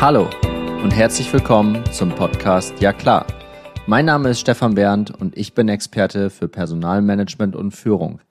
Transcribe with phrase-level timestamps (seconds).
[0.00, 0.30] Hallo
[0.82, 3.26] und herzlich willkommen zum Podcast Ja klar.
[3.86, 8.22] Mein Name ist Stefan Berndt und ich bin Experte für Personalmanagement und Führung.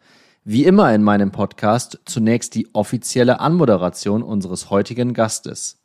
[0.44, 5.80] Wie immer in meinem Podcast zunächst die offizielle Anmoderation unseres heutigen Gastes.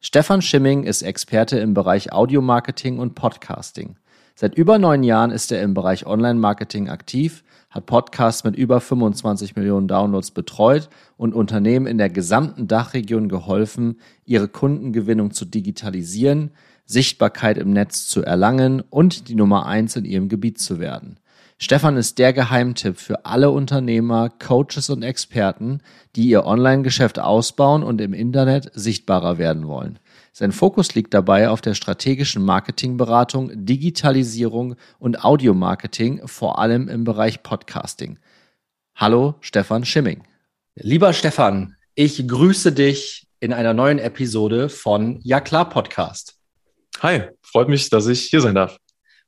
[0.00, 3.98] Stefan Schimming ist Experte im Bereich Audiomarketing und Podcasting.
[4.40, 9.54] Seit über neun Jahren ist er im Bereich Online-Marketing aktiv, hat Podcasts mit über 25
[9.54, 16.52] Millionen Downloads betreut und Unternehmen in der gesamten Dachregion geholfen, ihre Kundengewinnung zu digitalisieren,
[16.86, 21.18] Sichtbarkeit im Netz zu erlangen und die Nummer eins in ihrem Gebiet zu werden.
[21.58, 25.82] Stefan ist der Geheimtipp für alle Unternehmer, Coaches und Experten,
[26.16, 29.98] die ihr Online-Geschäft ausbauen und im Internet sichtbarer werden wollen.
[30.32, 37.42] Sein Fokus liegt dabei auf der strategischen Marketingberatung, Digitalisierung und Audiomarketing, vor allem im Bereich
[37.42, 38.18] Podcasting.
[38.94, 40.22] Hallo, Stefan Schimming.
[40.76, 46.36] Lieber Stefan, ich grüße dich in einer neuen Episode von Ja klar Podcast.
[47.00, 48.76] Hi, freut mich, dass ich hier sein darf.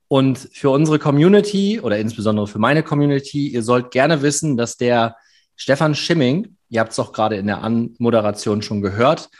[0.06, 5.16] Und für unsere Community oder insbesondere für meine Community, ihr sollt gerne wissen, dass der
[5.56, 9.30] Stefan Schimming, ihr habt es auch gerade in der Anmoderation schon gehört,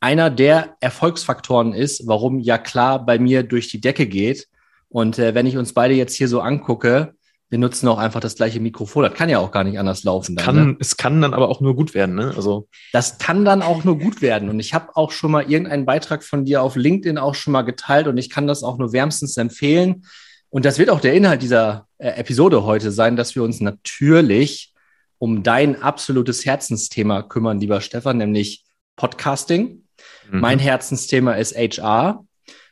[0.00, 4.48] einer der Erfolgsfaktoren ist, warum ja klar bei mir durch die Decke geht.
[4.88, 7.14] Und äh, wenn ich uns beide jetzt hier so angucke,
[7.48, 9.04] wir nutzen auch einfach das gleiche Mikrofon.
[9.04, 10.34] Das kann ja auch gar nicht anders laufen.
[10.34, 10.76] Dann, kann, ne?
[10.80, 12.16] Es kann dann aber auch nur gut werden.
[12.16, 12.32] Ne?
[12.34, 14.48] Also das kann dann auch nur gut werden.
[14.48, 17.62] Und ich habe auch schon mal irgendeinen Beitrag von dir auf LinkedIn auch schon mal
[17.62, 20.04] geteilt und ich kann das auch nur wärmstens empfehlen.
[20.50, 24.72] Und das wird auch der Inhalt dieser äh, Episode heute sein, dass wir uns natürlich
[25.18, 28.64] um dein absolutes Herzensthema kümmern, lieber Stefan, nämlich
[28.96, 29.85] Podcasting.
[30.30, 30.40] Mhm.
[30.40, 32.24] Mein Herzensthema ist HR.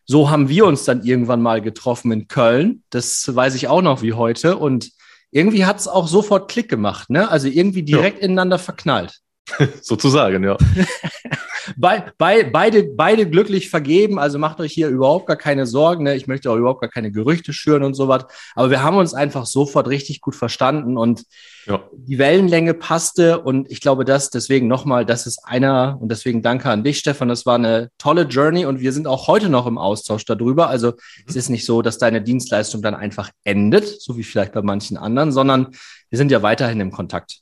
[0.07, 2.83] So haben wir uns dann irgendwann mal getroffen in Köln.
[2.91, 4.57] Das weiß ich auch noch wie heute.
[4.57, 4.91] Und
[5.31, 7.29] irgendwie hat es auch sofort Klick gemacht, ne?
[7.29, 8.25] Also irgendwie direkt ja.
[8.25, 9.21] ineinander verknallt.
[9.83, 10.57] Sozusagen, ja.
[11.77, 16.05] Be be beide, beide glücklich vergeben, also macht euch hier überhaupt gar keine Sorgen.
[16.05, 16.15] Ne?
[16.15, 18.27] Ich möchte auch überhaupt gar keine Gerüchte schüren und sowas.
[18.55, 21.25] Aber wir haben uns einfach sofort richtig gut verstanden und
[21.67, 21.83] ja.
[21.93, 23.41] die Wellenlänge passte.
[23.41, 27.29] Und ich glaube, das deswegen nochmal, das ist einer, und deswegen danke an dich, Stefan.
[27.29, 30.69] Das war eine tolle Journey und wir sind auch heute noch im Austausch darüber.
[30.69, 31.25] Also mhm.
[31.29, 34.97] es ist nicht so, dass deine Dienstleistung dann einfach endet, so wie vielleicht bei manchen
[34.97, 35.69] anderen, sondern
[36.11, 37.41] wir sind ja weiterhin im Kontakt.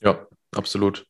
[0.00, 1.06] Ja, absolut.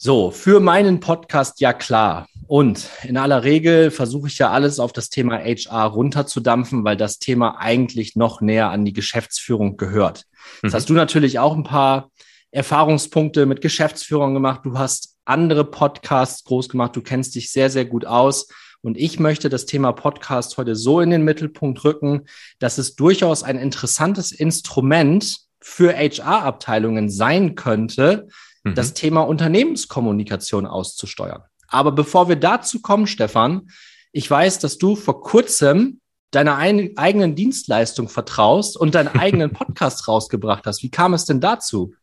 [0.00, 2.28] So, für meinen Podcast ja klar.
[2.46, 7.18] Und in aller Regel versuche ich ja alles auf das Thema HR runterzudampfen, weil das
[7.18, 10.24] Thema eigentlich noch näher an die Geschäftsführung gehört.
[10.62, 10.76] Jetzt mhm.
[10.76, 12.12] hast du natürlich auch ein paar
[12.52, 14.60] Erfahrungspunkte mit Geschäftsführung gemacht.
[14.62, 16.94] Du hast andere Podcasts groß gemacht.
[16.94, 18.46] Du kennst dich sehr, sehr gut aus.
[18.82, 22.26] Und ich möchte das Thema Podcast heute so in den Mittelpunkt rücken,
[22.60, 28.28] dass es durchaus ein interessantes Instrument für HR-Abteilungen sein könnte,
[28.70, 28.74] mhm.
[28.74, 31.42] das Thema Unternehmenskommunikation auszusteuern.
[31.68, 33.68] Aber bevor wir dazu kommen, Stefan,
[34.12, 40.08] ich weiß, dass du vor kurzem deiner ein, eigenen Dienstleistung vertraust und deinen eigenen Podcast
[40.08, 40.82] rausgebracht hast.
[40.82, 41.94] Wie kam es denn dazu?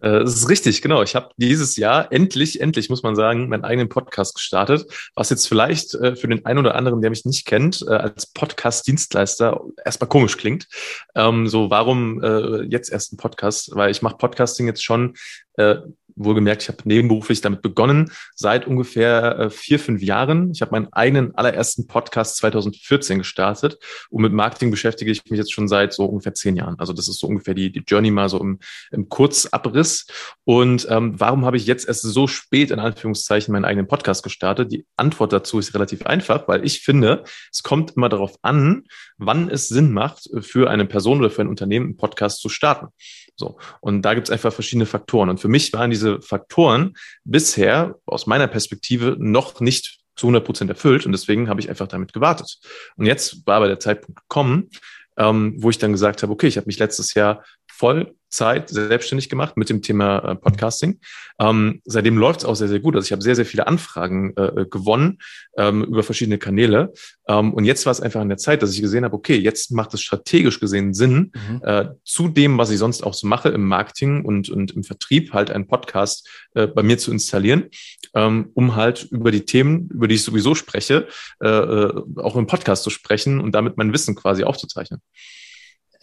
[0.00, 1.02] Äh, das ist richtig, genau.
[1.02, 5.48] Ich habe dieses Jahr endlich, endlich, muss man sagen, meinen eigenen Podcast gestartet, was jetzt
[5.48, 10.08] vielleicht äh, für den einen oder anderen, der mich nicht kennt, äh, als Podcast-Dienstleister erstmal
[10.08, 10.68] komisch klingt.
[11.14, 12.22] Ähm, so, warum
[12.68, 13.74] jetzt erst ein Podcast?
[13.74, 15.14] Weil ich mache Podcasting jetzt schon
[16.18, 20.50] wohlgemerkt, ich habe nebenberuflich damit begonnen, seit ungefähr äh, vier, fünf Jahren.
[20.50, 23.78] Ich habe meinen eigenen allerersten Podcast 2014 gestartet
[24.10, 26.78] und mit Marketing beschäftige ich mich jetzt schon seit so ungefähr zehn Jahren.
[26.78, 28.58] Also das ist so ungefähr die, die Journey mal so im,
[28.90, 30.06] im Kurzabriss.
[30.44, 34.72] Und ähm, warum habe ich jetzt erst so spät in Anführungszeichen meinen eigenen Podcast gestartet?
[34.72, 38.84] Die Antwort dazu ist relativ einfach, weil ich finde, es kommt immer darauf an,
[39.16, 42.88] wann es Sinn macht, für eine Person oder für ein Unternehmen einen Podcast zu starten.
[43.38, 43.58] So.
[43.80, 45.30] Und da gibt es einfach verschiedene Faktoren.
[45.30, 46.94] Und für mich waren diese Faktoren
[47.24, 51.06] bisher aus meiner Perspektive noch nicht zu 100 Prozent erfüllt.
[51.06, 52.58] Und deswegen habe ich einfach damit gewartet.
[52.96, 54.68] Und jetzt war aber der Zeitpunkt gekommen,
[55.16, 57.44] ähm, wo ich dann gesagt habe, okay, ich habe mich letztes Jahr
[57.78, 61.00] voll Zeit selbstständig gemacht mit dem Thema äh, Podcasting.
[61.40, 62.94] Ähm, seitdem läuft es auch sehr, sehr gut.
[62.94, 65.18] Also ich habe sehr, sehr viele Anfragen äh, gewonnen
[65.56, 66.92] ähm, über verschiedene Kanäle.
[67.26, 69.70] Ähm, und jetzt war es einfach an der Zeit, dass ich gesehen habe, okay, jetzt
[69.72, 71.60] macht es strategisch gesehen Sinn, mhm.
[71.62, 75.32] äh, zu dem, was ich sonst auch so mache im Marketing und, und im Vertrieb,
[75.32, 77.70] halt einen Podcast äh, bei mir zu installieren,
[78.14, 81.08] ähm, um halt über die Themen, über die ich sowieso spreche,
[81.42, 85.00] äh, äh, auch im Podcast zu sprechen und damit mein Wissen quasi aufzuzeichnen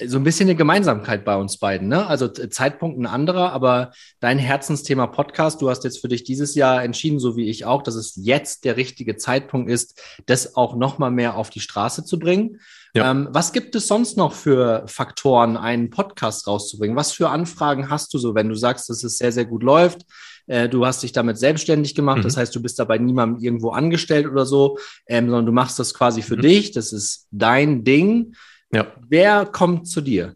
[0.04, 1.88] so ein bisschen eine Gemeinsamkeit bei uns beiden.
[1.88, 2.06] Ne?
[2.06, 6.84] Also Zeitpunkt ein anderer, aber dein Herzensthema Podcast, du hast jetzt für dich dieses Jahr
[6.84, 10.98] entschieden, so wie ich auch, dass es jetzt der richtige Zeitpunkt ist, das auch noch
[10.98, 12.60] mal mehr auf die Straße zu bringen.
[12.94, 13.12] Ja.
[13.12, 16.98] Ähm, was gibt es sonst noch für Faktoren, einen Podcast rauszubringen?
[16.98, 20.06] Was für Anfragen hast du so, wenn du sagst, dass es sehr, sehr gut läuft?
[20.48, 22.24] Äh, du hast dich damit selbstständig gemacht, mhm.
[22.24, 24.78] das heißt, du bist dabei niemandem irgendwo angestellt oder so,
[25.08, 26.42] ähm, sondern du machst das quasi für mhm.
[26.42, 28.36] dich, das ist dein Ding.
[28.76, 28.88] Ja.
[29.08, 30.36] Wer kommt zu dir?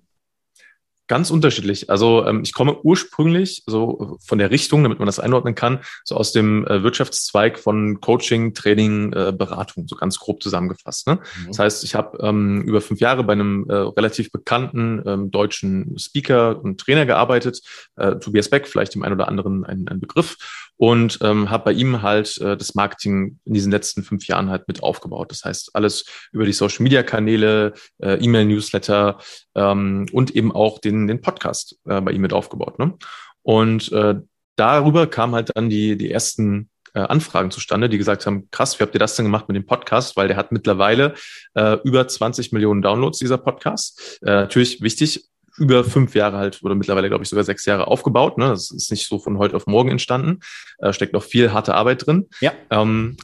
[1.07, 1.89] Ganz unterschiedlich.
[1.89, 6.15] Also ähm, ich komme ursprünglich so von der Richtung, damit man das einordnen kann, so
[6.15, 11.07] aus dem äh, Wirtschaftszweig von Coaching, Training, äh, Beratung, so ganz grob zusammengefasst.
[11.07, 11.15] Ne?
[11.15, 11.47] Mhm.
[11.47, 15.97] Das heißt, ich habe ähm, über fünf Jahre bei einem äh, relativ bekannten ähm, deutschen
[15.97, 17.59] Speaker und Trainer gearbeitet,
[17.97, 20.37] äh, Tobias Beck, vielleicht dem einen oder anderen ein, ein Begriff
[20.79, 24.69] und ähm, habe bei ihm halt äh, das Marketing in diesen letzten fünf Jahren halt
[24.69, 25.29] mit aufgebaut.
[25.29, 29.19] Das heißt, alles über die Social Media Kanäle, äh, E-Mail-Newsletter
[29.55, 32.79] ähm, und eben auch den, den Podcast äh, bei ihm mit aufgebaut.
[32.79, 32.93] Ne?
[33.41, 34.15] Und äh,
[34.55, 38.83] darüber kamen halt dann die, die ersten äh, Anfragen zustande, die gesagt haben, krass, wie
[38.83, 40.15] habt ihr das denn gemacht mit dem Podcast?
[40.15, 41.13] Weil der hat mittlerweile
[41.55, 44.19] äh, über 20 Millionen Downloads, dieser Podcast.
[44.21, 45.29] Äh, natürlich wichtig,
[45.59, 48.37] über fünf Jahre halt oder mittlerweile, glaube ich, sogar sechs Jahre aufgebaut.
[48.37, 48.49] Ne?
[48.49, 50.39] Das ist nicht so von heute auf morgen entstanden.
[50.79, 52.27] Äh, steckt noch viel harte Arbeit drin.
[52.41, 52.53] Ja.
[52.69, 53.17] Ähm,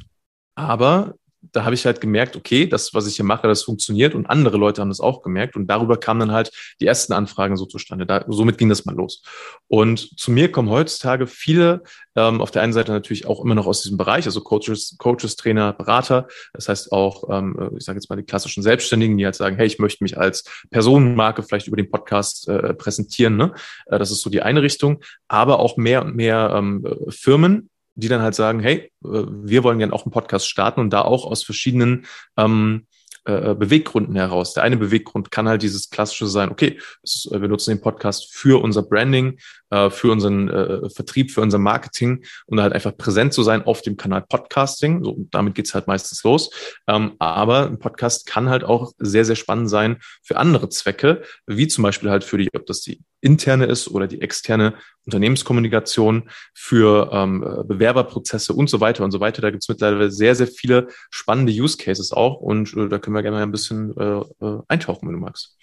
[0.55, 1.15] aber
[1.55, 4.57] da habe ich halt gemerkt, okay, das, was ich hier mache, das funktioniert und andere
[4.57, 8.05] Leute haben das auch gemerkt und darüber kamen dann halt die ersten Anfragen so zustande.
[8.05, 9.23] Da, somit ging das mal los.
[9.67, 11.83] Und zu mir kommen heutzutage viele,
[12.15, 15.35] ähm, auf der einen Seite natürlich auch immer noch aus diesem Bereich, also Coaches, Coaches,
[15.35, 16.27] Trainer, Berater.
[16.53, 19.67] Das heißt auch, ähm, ich sage jetzt mal die klassischen Selbstständigen, die halt sagen, hey,
[19.67, 23.37] ich möchte mich als Personenmarke vielleicht über den Podcast äh, präsentieren.
[23.37, 23.53] Ne?
[23.85, 28.07] Äh, das ist so die eine Richtung, aber auch mehr und mehr ähm, Firmen, die
[28.07, 31.25] dann halt sagen, hey, äh, wir wollen gerne auch einen Podcast starten und da auch
[31.25, 32.05] aus verschiedenen
[32.37, 32.85] ähm,
[33.25, 34.53] äh, Beweggründen heraus.
[34.53, 38.31] Der eine Beweggrund kann halt dieses klassische sein, okay, ist, äh, wir nutzen den Podcast
[38.31, 39.39] für unser Branding,
[39.75, 43.81] äh, für unseren äh, Vertrieb, für unser Marketing und halt einfach präsent zu sein auf
[43.81, 45.03] dem Kanal Podcasting.
[45.03, 46.49] So, damit geht's halt meistens los.
[46.87, 51.67] Ähm, aber ein Podcast kann halt auch sehr, sehr spannend sein für andere Zwecke, wie
[51.67, 54.75] zum Beispiel halt für die, ob das die interne ist oder die externe
[55.05, 59.41] Unternehmenskommunikation, für ähm, Bewerberprozesse und so weiter und so weiter.
[59.41, 63.23] Da gibt's mittlerweile sehr, sehr viele spannende Use Cases auch und äh, da können wir
[63.23, 65.57] gerne mal ein bisschen äh, äh eintauchen, wenn du magst.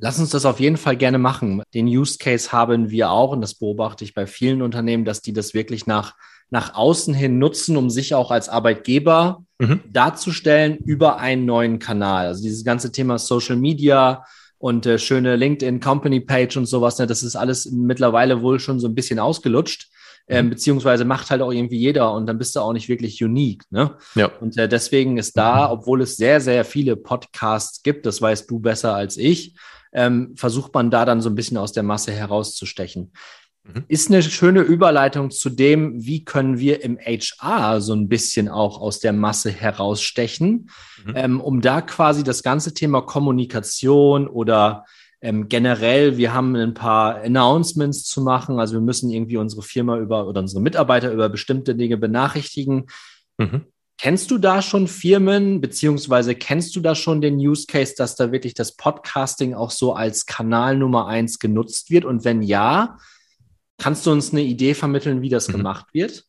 [0.00, 1.62] Lass uns das auf jeden Fall gerne machen.
[1.74, 5.32] Den Use Case haben wir auch und das beobachte ich bei vielen Unternehmen, dass die
[5.32, 6.14] das wirklich nach,
[6.50, 9.80] nach außen hin nutzen, um sich auch als Arbeitgeber mhm.
[9.90, 12.26] darzustellen über einen neuen Kanal.
[12.26, 14.24] Also dieses ganze Thema Social Media
[14.58, 18.80] und äh, schöne LinkedIn Company Page und sowas, ne, das ist alles mittlerweile wohl schon
[18.80, 19.88] so ein bisschen ausgelutscht.
[20.28, 20.50] Ähm, mhm.
[20.50, 23.62] beziehungsweise macht halt auch irgendwie jeder und dann bist du auch nicht wirklich unique.
[23.70, 23.96] Ne?
[24.16, 24.26] Ja.
[24.40, 28.58] Und äh, deswegen ist da, obwohl es sehr, sehr viele Podcasts gibt, das weißt du
[28.58, 29.54] besser als ich,
[29.92, 33.12] ähm, versucht man da dann so ein bisschen aus der Masse herauszustechen.
[33.62, 33.84] Mhm.
[33.88, 38.80] Ist eine schöne Überleitung zu dem, wie können wir im HR so ein bisschen auch
[38.80, 40.70] aus der Masse herausstechen,
[41.04, 41.12] mhm.
[41.14, 44.84] ähm, um da quasi das ganze Thema Kommunikation oder
[45.20, 48.60] ähm, generell, wir haben ein paar Announcements zu machen.
[48.60, 52.86] Also wir müssen irgendwie unsere Firma über oder unsere Mitarbeiter über bestimmte Dinge benachrichtigen.
[53.38, 53.66] Mhm.
[53.98, 58.30] Kennst du da schon Firmen, beziehungsweise kennst du da schon den Use Case, dass da
[58.30, 62.04] wirklich das Podcasting auch so als Kanal Nummer eins genutzt wird?
[62.04, 62.98] Und wenn ja,
[63.78, 65.52] kannst du uns eine Idee vermitteln, wie das mhm.
[65.52, 66.24] gemacht wird?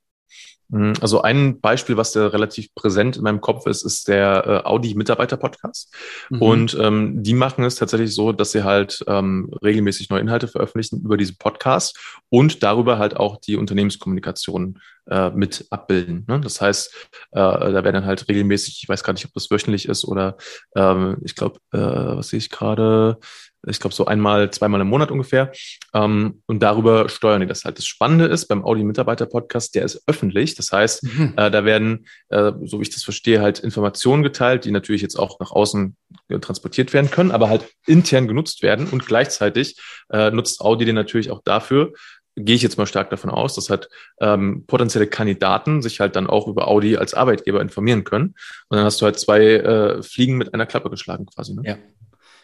[0.70, 0.94] Mhm.
[1.02, 4.96] Also ein Beispiel, was da relativ präsent in meinem Kopf ist, ist der äh, Audi
[4.96, 5.94] Mitarbeiter Podcast.
[6.30, 6.42] Mhm.
[6.42, 11.02] Und ähm, die machen es tatsächlich so, dass sie halt ähm, regelmäßig neue Inhalte veröffentlichen
[11.02, 11.98] über diesen Podcast
[12.30, 14.80] und darüber halt auch die Unternehmenskommunikation
[15.10, 16.26] äh, mit abbilden.
[16.28, 16.42] Ne?
[16.42, 16.94] Das heißt,
[17.32, 20.38] äh, da werden dann halt regelmäßig, ich weiß gar nicht, ob das wöchentlich ist oder
[20.76, 23.18] ähm, ich glaube, äh, was sehe ich gerade,
[23.66, 25.52] ich glaube so einmal, zweimal im Monat ungefähr.
[25.94, 27.78] Ähm, und darüber steuern die das halt.
[27.78, 30.56] Das Spannende ist beim Audi-Mitarbeiter-Podcast, der ist öffentlich.
[30.56, 31.34] Das heißt, mhm.
[31.38, 35.18] äh, da werden, äh, so wie ich das verstehe, halt Informationen geteilt, die natürlich jetzt
[35.18, 35.96] auch nach außen
[36.30, 38.88] äh, transportiert werden können, aber halt intern genutzt werden.
[38.88, 39.80] Und gleichzeitig
[40.12, 41.94] äh, nutzt Audi den natürlich auch dafür,
[42.38, 43.90] gehe ich jetzt mal stark davon aus, dass halt
[44.22, 48.36] ähm, potenzielle Kandidaten sich halt dann auch über Audi als Arbeitgeber informieren können.
[48.70, 51.56] Und dann hast du halt zwei äh, Fliegen mit einer Klappe geschlagen quasi.
[51.56, 51.64] Ne?
[51.66, 51.78] Ja.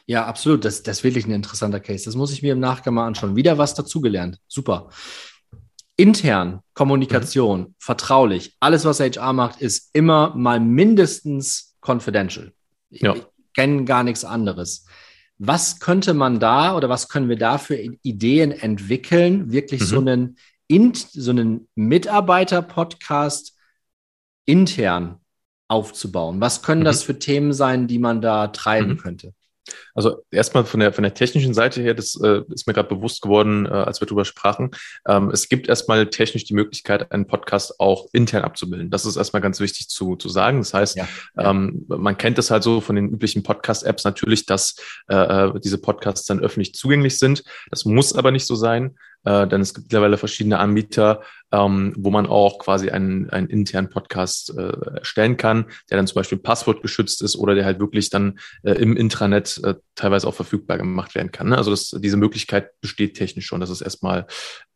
[0.06, 0.66] Ja, absolut.
[0.66, 2.06] Das, das ist wirklich ein interessanter Case.
[2.06, 3.36] Das muss ich mir im Nachgang mal anschauen.
[3.36, 4.40] Wieder was dazugelernt.
[4.48, 4.90] Super.
[5.96, 7.76] Intern, Kommunikation, mhm.
[7.78, 12.52] vertraulich, alles, was HR macht, ist immer mal mindestens confidential.
[12.90, 13.16] Ja.
[13.16, 14.86] Ich kenne gar nichts anderes.
[15.38, 19.86] Was könnte man da oder was können wir da für Ideen entwickeln, wirklich mhm.
[19.86, 20.38] so einen,
[21.12, 23.56] so einen Mitarbeiter-Podcast
[24.46, 25.20] intern
[25.68, 26.42] aufzubauen?
[26.42, 26.86] Was können mhm.
[26.86, 28.98] das für Themen sein, die man da treiben mhm.
[28.98, 29.34] könnte?
[29.94, 33.22] Also erstmal von der, von der technischen Seite her, das äh, ist mir gerade bewusst
[33.22, 34.72] geworden, äh, als wir darüber sprachen.
[35.08, 38.90] Ähm, es gibt erstmal technisch die Möglichkeit, einen Podcast auch intern abzubilden.
[38.90, 40.60] Das ist erstmal ganz wichtig zu, zu sagen.
[40.60, 41.08] Das heißt, ja.
[41.38, 44.76] Ähm, man kennt es halt so von den üblichen Podcast-Apps natürlich, dass
[45.08, 47.44] äh, äh, diese Podcasts dann öffentlich zugänglich sind.
[47.70, 52.10] Das muss aber nicht so sein äh, denn es gibt mittlerweile verschiedene Anbieter, ähm, wo
[52.10, 57.22] man auch quasi einen, einen internen Podcast äh, erstellen kann, der dann zum Beispiel passwortgeschützt
[57.22, 61.32] ist oder der halt wirklich dann äh, im Intranet äh, teilweise auch verfügbar gemacht werden
[61.32, 61.50] kann.
[61.50, 61.58] Ne?
[61.58, 63.60] Also das, diese Möglichkeit besteht technisch schon.
[63.60, 64.26] Das ist erstmal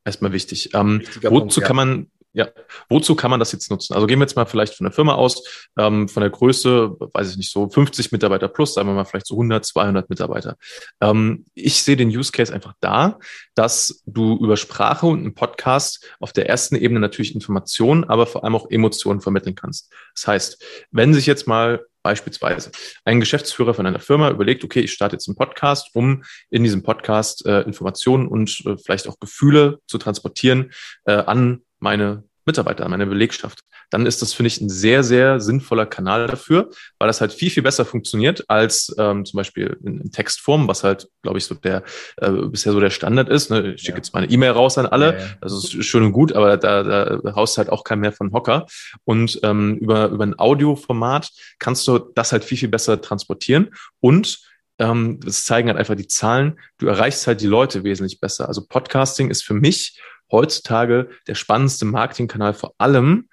[0.06, 0.74] erstmal wichtig.
[0.74, 1.64] Ähm, wozu Punkt, ja.
[1.64, 2.50] kann man ja,
[2.90, 3.94] wozu kann man das jetzt nutzen?
[3.94, 7.32] Also gehen wir jetzt mal vielleicht von der Firma aus, ähm, von der Größe, weiß
[7.32, 10.56] ich nicht, so 50 Mitarbeiter plus, sagen wir mal vielleicht so 100, 200 Mitarbeiter.
[11.02, 13.20] Ähm, ich sehe den Use Case einfach da,
[13.56, 18.44] dass du über Sprache und einen Podcast auf der ersten Ebene natürlich Informationen, aber vor
[18.44, 19.92] allem auch Emotionen vermitteln kannst.
[20.14, 22.72] Das heißt, wenn sich jetzt mal Beispielsweise
[23.04, 26.82] ein Geschäftsführer von einer Firma überlegt, okay, ich starte jetzt einen Podcast, um in diesem
[26.82, 30.72] Podcast äh, Informationen und äh, vielleicht auch Gefühle zu transportieren
[31.04, 35.86] äh, an meine Mitarbeiter, meine Belegschaft, dann ist das, finde ich, ein sehr, sehr sinnvoller
[35.86, 40.12] Kanal dafür, weil das halt viel, viel besser funktioniert als ähm, zum Beispiel in, in
[40.12, 41.84] Textform, was halt, glaube ich, so der
[42.18, 43.52] äh, bisher so der Standard ist.
[43.52, 43.74] Ne?
[43.74, 43.98] Ich schicke ja.
[43.98, 45.28] jetzt meine E-Mail raus an alle, ja, ja.
[45.42, 48.66] das ist schön und gut, aber da, da haust halt auch kein mehr von Hocker.
[49.04, 51.30] Und ähm, über, über ein Audioformat
[51.60, 54.40] kannst du das halt viel, viel besser transportieren und
[54.80, 56.60] ähm, das zeigen halt einfach die Zahlen.
[56.78, 58.48] Du erreichst halt die Leute wesentlich besser.
[58.48, 60.00] Also Podcasting ist für mich
[60.32, 63.30] heutzutage der spannendste Marketingkanal vor allem,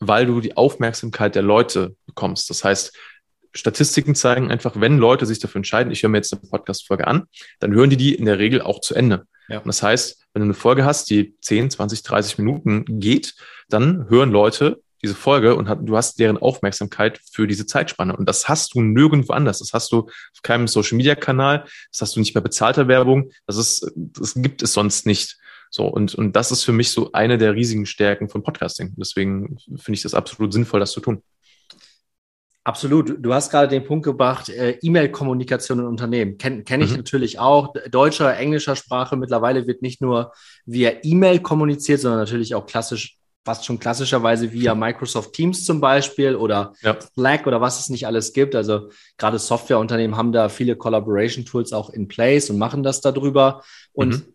[0.00, 2.50] weil du die Aufmerksamkeit der Leute bekommst.
[2.50, 2.96] Das heißt,
[3.54, 7.24] Statistiken zeigen einfach, wenn Leute sich dafür entscheiden, ich höre mir jetzt eine Podcast-Folge an,
[7.60, 9.26] dann hören die die in der Regel auch zu Ende.
[9.48, 9.58] Ja.
[9.58, 13.34] Und das heißt, wenn du eine Folge hast, die 10, 20, 30 Minuten geht,
[13.68, 18.16] dann hören Leute diese Folge und du hast deren Aufmerksamkeit für diese Zeitspanne.
[18.16, 19.58] Und das hast du nirgendwo anders.
[19.58, 21.64] Das hast du auf keinem Social Media Kanal.
[21.92, 23.30] Das hast du nicht bei bezahlter Werbung.
[23.46, 25.36] Das ist, das gibt es sonst nicht.
[25.74, 28.94] So, und, und das ist für mich so eine der riesigen Stärken von Podcasting.
[28.96, 31.20] Deswegen finde ich das absolut sinnvoll, das zu tun.
[32.62, 33.16] Absolut.
[33.18, 36.38] Du hast gerade den Punkt gebracht, äh, E-Mail-Kommunikation in Unternehmen.
[36.38, 36.98] Kenne kenn ich mhm.
[36.98, 37.74] natürlich auch.
[37.90, 39.16] Deutscher, englischer Sprache.
[39.16, 40.32] Mittlerweile wird nicht nur
[40.64, 46.36] via E-Mail kommuniziert, sondern natürlich auch klassisch, fast schon klassischerweise via Microsoft Teams zum Beispiel
[46.36, 46.96] oder ja.
[47.00, 48.54] Slack oder was es nicht alles gibt.
[48.54, 53.64] Also gerade Softwareunternehmen haben da viele Collaboration-Tools auch in place und machen das darüber.
[53.92, 54.33] Und mhm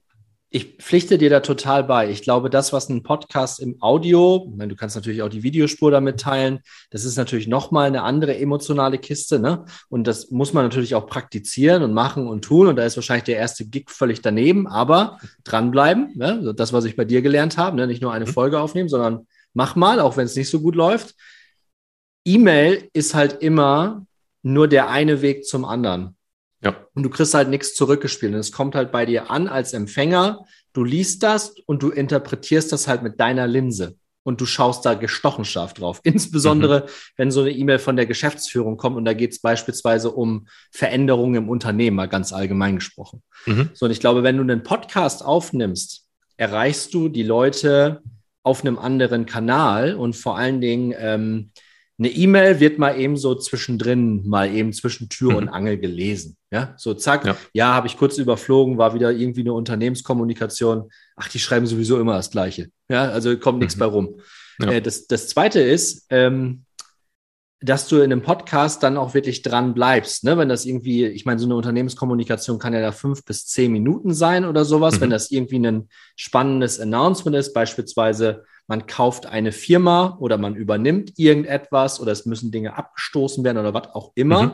[0.52, 2.10] ich pflichte dir da total bei.
[2.10, 5.92] Ich glaube, das, was ein Podcast im Audio, meine, du kannst natürlich auch die Videospur
[5.92, 9.66] damit teilen, das ist natürlich nochmal eine andere emotionale Kiste, ne?
[9.90, 12.66] Und das muss man natürlich auch praktizieren und machen und tun.
[12.66, 16.54] Und da ist wahrscheinlich der erste Gig völlig daneben, aber dranbleiben, ne?
[16.56, 17.86] das, was ich bei dir gelernt habe, ne?
[17.86, 18.34] nicht nur eine mhm.
[18.34, 21.14] Folge aufnehmen, sondern mach mal, auch wenn es nicht so gut läuft.
[22.26, 24.06] E-Mail ist halt immer
[24.42, 26.16] nur der eine Weg zum anderen.
[26.62, 26.76] Ja.
[26.94, 28.34] Und du kriegst halt nichts zurückgespielt.
[28.34, 30.46] Und es kommt halt bei dir an als Empfänger.
[30.74, 33.96] Du liest das und du interpretierst das halt mit deiner Linse.
[34.24, 36.02] Und du schaust da gestochen scharf drauf.
[36.04, 36.90] Insbesondere, mhm.
[37.16, 41.36] wenn so eine E-Mail von der Geschäftsführung kommt und da geht es beispielsweise um Veränderungen
[41.36, 43.24] im Unternehmen, mal ganz allgemein gesprochen.
[43.46, 43.70] Mhm.
[43.74, 48.02] So, und ich glaube, wenn du einen Podcast aufnimmst, erreichst du die Leute
[48.44, 51.52] auf einem anderen Kanal und vor allen Dingen ähm,
[52.00, 55.38] eine E-Mail wird mal eben so zwischendrin, mal eben zwischen Tür mhm.
[55.38, 56.38] und Angel gelesen.
[56.50, 60.90] Ja, so zack, ja, ja habe ich kurz überflogen, war wieder irgendwie eine Unternehmenskommunikation.
[61.18, 62.70] Ach, die schreiben sowieso immer das Gleiche.
[62.90, 63.64] Ja, also kommt mhm.
[63.64, 64.22] nichts bei rum.
[64.62, 64.72] Ja.
[64.72, 66.64] Äh, das, das zweite ist, ähm,
[67.62, 70.24] dass du in einem Podcast dann auch wirklich dran bleibst.
[70.24, 70.38] Ne?
[70.38, 74.14] Wenn das irgendwie, ich meine, so eine Unternehmenskommunikation kann ja da fünf bis zehn Minuten
[74.14, 74.96] sein oder sowas.
[74.96, 75.02] Mhm.
[75.02, 81.18] Wenn das irgendwie ein spannendes Announcement ist, beispielsweise man kauft eine Firma oder man übernimmt
[81.18, 84.44] irgendetwas oder es müssen Dinge abgestoßen werden oder was auch immer.
[84.44, 84.54] Mhm.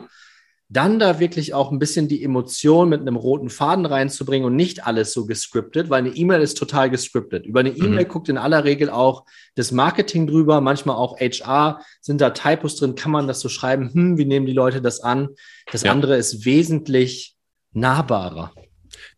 [0.70, 4.88] Dann da wirklich auch ein bisschen die Emotion mit einem roten Faden reinzubringen und nicht
[4.88, 7.46] alles so gescriptet, weil eine E-Mail ist total gescriptet.
[7.46, 8.10] Über eine E-Mail mhm.
[8.10, 11.82] guckt in aller Regel auch das Marketing drüber, manchmal auch HR.
[12.00, 12.96] Sind da Typos drin?
[12.96, 13.94] Kann man das so schreiben?
[13.94, 15.28] Hm, wie nehmen die Leute das an?
[15.74, 15.92] Das ja.
[15.92, 17.36] andere ist wesentlich
[17.74, 18.54] nahbarer.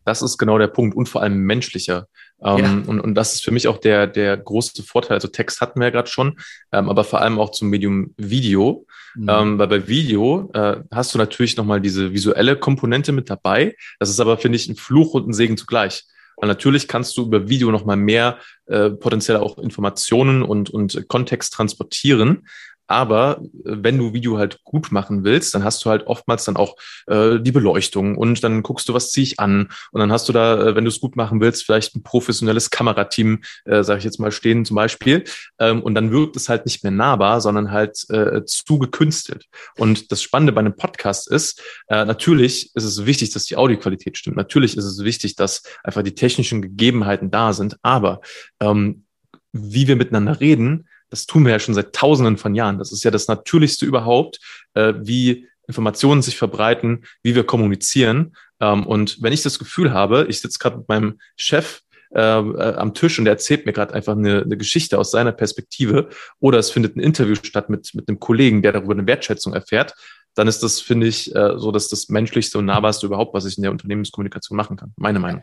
[0.04, 2.08] Das ist genau der Punkt und vor allem menschlicher.
[2.42, 2.72] Ähm, ja.
[2.86, 5.14] und, und das ist für mich auch der, der große Vorteil.
[5.14, 6.38] Also Text hatten wir ja gerade schon,
[6.72, 8.86] ähm, aber vor allem auch zum Medium Video.
[9.14, 9.28] Mhm.
[9.28, 13.74] Ähm, weil bei Video äh, hast du natürlich nochmal diese visuelle Komponente mit dabei.
[13.98, 16.04] Das ist aber, finde ich, ein Fluch und ein Segen zugleich.
[16.36, 21.52] Weil natürlich kannst du über Video nochmal mehr äh, potenziell auch Informationen und, und Kontext
[21.52, 22.46] transportieren.
[22.88, 26.56] Aber äh, wenn du Video halt gut machen willst, dann hast du halt oftmals dann
[26.56, 26.76] auch
[27.06, 29.68] äh, die Beleuchtung und dann guckst du, was ziehe ich an.
[29.92, 32.70] Und dann hast du da, äh, wenn du es gut machen willst, vielleicht ein professionelles
[32.70, 35.24] Kamerateam, äh, sage ich jetzt mal, stehen zum Beispiel.
[35.58, 39.46] Ähm, und dann wirkt es halt nicht mehr nahbar, sondern halt äh, zu gekünstelt.
[39.76, 44.16] Und das Spannende bei einem Podcast ist, äh, natürlich ist es wichtig, dass die Audioqualität
[44.16, 44.36] stimmt.
[44.36, 47.76] Natürlich ist es wichtig, dass einfach die technischen Gegebenheiten da sind.
[47.82, 48.20] Aber
[48.60, 49.04] ähm,
[49.52, 52.78] wie wir miteinander reden, das tun wir ja schon seit Tausenden von Jahren.
[52.78, 54.40] Das ist ja das Natürlichste überhaupt,
[54.74, 58.34] äh, wie Informationen sich verbreiten, wie wir kommunizieren.
[58.60, 61.82] Ähm, und wenn ich das Gefühl habe, ich sitze gerade mit meinem Chef
[62.14, 65.32] äh, äh, am Tisch und er erzählt mir gerade einfach eine, eine Geschichte aus seiner
[65.32, 66.08] Perspektive
[66.40, 69.94] oder es findet ein Interview statt mit, mit einem Kollegen, der darüber eine Wertschätzung erfährt,
[70.34, 73.58] dann ist das, finde ich, äh, so dass das menschlichste und nahbarste überhaupt, was ich
[73.58, 74.94] in der Unternehmenskommunikation machen kann.
[74.96, 75.42] Meine Meinung.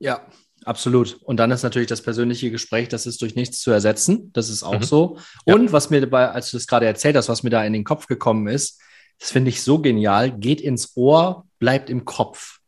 [0.00, 0.26] Ja,
[0.64, 1.18] Absolut.
[1.22, 4.30] Und dann ist natürlich das persönliche Gespräch, das ist durch nichts zu ersetzen.
[4.32, 4.82] Das ist auch mhm.
[4.82, 5.18] so.
[5.44, 5.72] Und ja.
[5.72, 8.06] was mir dabei, als du das gerade erzählt hast, was mir da in den Kopf
[8.06, 8.80] gekommen ist,
[9.18, 12.58] das finde ich so genial, geht ins Ohr, bleibt im Kopf.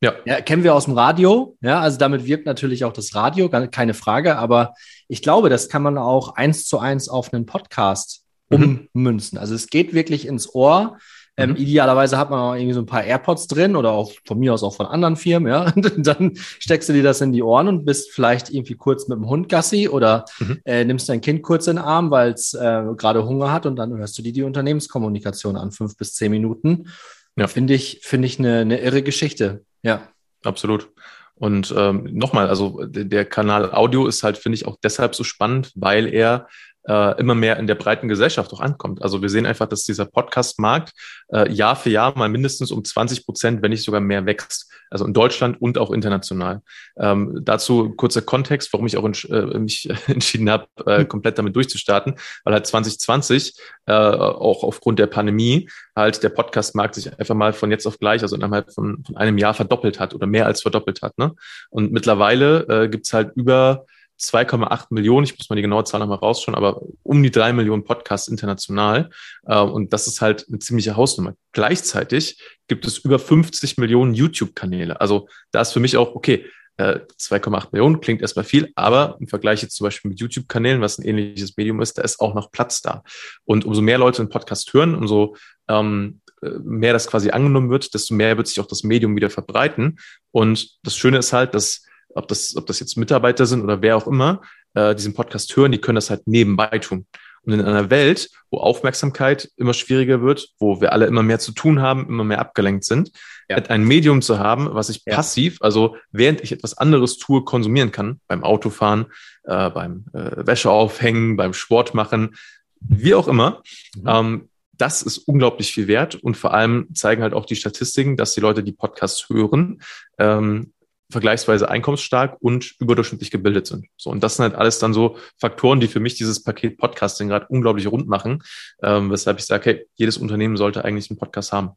[0.00, 0.14] Ja.
[0.26, 0.40] ja.
[0.40, 1.56] Kennen wir aus dem Radio.
[1.62, 4.36] Ja, also damit wirkt natürlich auch das Radio, keine Frage.
[4.36, 4.74] Aber
[5.08, 8.88] ich glaube, das kann man auch eins zu eins auf einen Podcast mhm.
[8.92, 9.38] ummünzen.
[9.38, 10.98] Also es geht wirklich ins Ohr.
[11.36, 11.56] Ähm, mhm.
[11.56, 14.62] Idealerweise hat man auch irgendwie so ein paar AirPods drin oder auch von mir aus
[14.62, 15.72] auch von anderen Firmen, ja.
[15.74, 19.18] Und dann steckst du dir das in die Ohren und bist vielleicht irgendwie kurz mit
[19.18, 20.60] dem Hund Gassi oder mhm.
[20.64, 23.76] äh, nimmst dein Kind kurz in den Arm, weil es äh, gerade Hunger hat und
[23.76, 26.88] dann hörst du dir die Unternehmenskommunikation an, fünf bis zehn Minuten.
[27.36, 27.48] Ja.
[27.48, 29.64] Finde ich, finde ich eine, eine irre Geschichte.
[29.82, 30.08] Ja.
[30.44, 30.90] Absolut.
[31.36, 35.72] Und ähm, nochmal, also der Kanal Audio ist halt, finde ich, auch deshalb so spannend,
[35.74, 36.46] weil er
[36.88, 39.02] äh, immer mehr in der breiten Gesellschaft auch ankommt.
[39.02, 40.92] Also wir sehen einfach, dass dieser Podcast-Markt
[41.32, 44.70] äh, Jahr für Jahr mal mindestens um 20 Prozent, wenn nicht sogar mehr wächst.
[44.90, 46.62] Also in Deutschland und auch international.
[46.96, 51.08] Ähm, dazu kurzer Kontext, warum ich auch entsch äh, mich entschieden habe, äh, hm.
[51.08, 52.14] komplett damit durchzustarten,
[52.44, 57.70] weil halt 2020 äh, auch aufgrund der Pandemie halt der Podcast-Markt sich einfach mal von
[57.70, 61.02] jetzt auf gleich, also innerhalb von, von einem Jahr verdoppelt hat oder mehr als verdoppelt
[61.02, 61.18] hat.
[61.18, 61.34] Ne?
[61.70, 63.86] Und mittlerweile äh, gibt halt über
[64.20, 67.84] 2,8 Millionen, ich muss mal die genaue Zahl nochmal rausschauen, aber um die drei Millionen
[67.84, 69.10] Podcasts international.
[69.46, 71.34] Äh, und das ist halt eine ziemliche Hausnummer.
[71.52, 75.00] Gleichzeitig gibt es über 50 Millionen YouTube-Kanäle.
[75.00, 76.46] Also da ist für mich auch, okay,
[76.78, 80.98] 2,8 äh, Millionen klingt erstmal viel, aber im Vergleich jetzt zum Beispiel mit YouTube-Kanälen, was
[80.98, 83.04] ein ähnliches Medium ist, da ist auch noch Platz da.
[83.44, 85.36] Und umso mehr Leute einen Podcast hören, umso
[85.68, 89.30] ähm, äh, mehr das quasi angenommen wird, desto mehr wird sich auch das Medium wieder
[89.30, 89.98] verbreiten.
[90.32, 93.96] Und das Schöne ist halt, dass ob das, ob das jetzt Mitarbeiter sind oder wer
[93.96, 94.42] auch immer,
[94.74, 97.06] äh, diesen Podcast hören, die können das halt nebenbei tun.
[97.46, 101.52] Und in einer Welt, wo Aufmerksamkeit immer schwieriger wird, wo wir alle immer mehr zu
[101.52, 103.12] tun haben, immer mehr abgelenkt sind,
[103.48, 103.56] ja.
[103.56, 105.16] ein Medium zu haben, was ich ja.
[105.16, 109.06] passiv, also während ich etwas anderes tue, konsumieren kann, beim Autofahren,
[109.44, 112.36] äh, beim äh, Wäsche aufhängen, beim Sport machen,
[112.80, 113.62] wie auch immer,
[113.96, 114.02] mhm.
[114.06, 118.34] ähm, das ist unglaublich viel wert und vor allem zeigen halt auch die Statistiken, dass
[118.34, 119.80] die Leute, die Podcasts hören,
[120.18, 120.72] ähm,
[121.14, 123.86] vergleichsweise einkommensstark und überdurchschnittlich gebildet sind.
[123.96, 127.28] So, und das sind halt alles dann so Faktoren, die für mich dieses Paket Podcasting
[127.28, 128.42] gerade unglaublich rund machen,
[128.82, 131.70] ähm, weshalb ich sage, hey, jedes Unternehmen sollte eigentlich einen Podcast haben.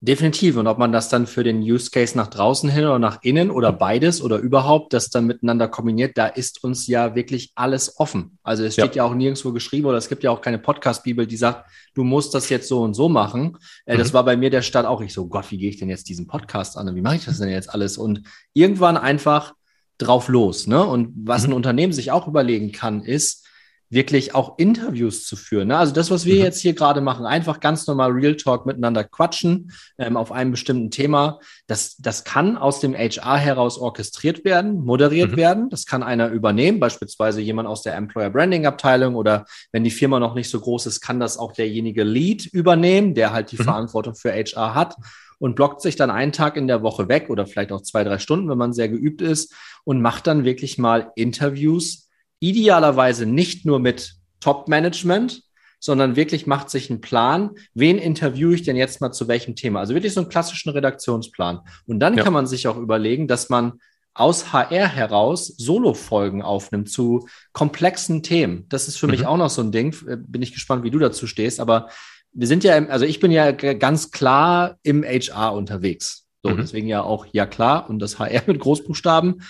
[0.00, 0.58] Definitiv.
[0.58, 3.50] Und ob man das dann für den Use Case nach draußen hin oder nach innen
[3.50, 8.38] oder beides oder überhaupt das dann miteinander kombiniert, da ist uns ja wirklich alles offen.
[8.42, 11.26] Also es steht ja, ja auch nirgendwo geschrieben oder es gibt ja auch keine Podcast-Bibel,
[11.26, 13.56] die sagt, du musst das jetzt so und so machen.
[13.86, 13.98] Äh, mhm.
[13.98, 15.00] Das war bei mir der Start auch.
[15.00, 16.94] Ich so, Gott, wie gehe ich denn jetzt diesen Podcast an?
[16.94, 17.96] Wie mache ich das denn jetzt alles?
[17.96, 18.20] Und
[18.52, 19.54] irgendwann einfach
[19.96, 20.66] drauf los.
[20.66, 20.84] Ne?
[20.84, 21.50] Und was mhm.
[21.50, 23.45] ein Unternehmen sich auch überlegen kann, ist,
[23.88, 25.68] wirklich auch Interviews zu führen.
[25.68, 25.76] Ne?
[25.78, 26.42] Also das, was wir mhm.
[26.42, 30.90] jetzt hier gerade machen, einfach ganz normal Real Talk miteinander quatschen ähm, auf einem bestimmten
[30.90, 35.36] Thema, das, das kann aus dem HR heraus orchestriert werden, moderiert mhm.
[35.36, 35.70] werden.
[35.70, 40.18] Das kann einer übernehmen, beispielsweise jemand aus der Employer Branding Abteilung oder wenn die Firma
[40.18, 43.64] noch nicht so groß ist, kann das auch derjenige Lead übernehmen, der halt die mhm.
[43.64, 44.96] Verantwortung für HR hat
[45.38, 48.18] und blockt sich dann einen Tag in der Woche weg oder vielleicht auch zwei, drei
[48.18, 52.05] Stunden, wenn man sehr geübt ist und macht dann wirklich mal Interviews
[52.40, 55.42] idealerweise nicht nur mit Top-Management,
[55.78, 59.80] sondern wirklich macht sich einen Plan, wen interviewe ich denn jetzt mal zu welchem Thema.
[59.80, 61.60] Also wirklich so einen klassischen Redaktionsplan.
[61.86, 62.24] Und dann ja.
[62.24, 63.74] kann man sich auch überlegen, dass man
[64.14, 68.64] aus HR heraus Solo-Folgen aufnimmt zu komplexen Themen.
[68.68, 69.12] Das ist für mhm.
[69.12, 69.94] mich auch noch so ein Ding.
[70.08, 71.60] Äh, bin ich gespannt, wie du dazu stehst.
[71.60, 71.90] Aber
[72.32, 76.26] wir sind ja, im, also ich bin ja ganz klar im HR unterwegs.
[76.42, 76.58] So, mhm.
[76.58, 79.42] deswegen ja auch ja klar und das HR mit Großbuchstaben